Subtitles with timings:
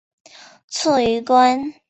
[0.67, 1.75] 卒于官。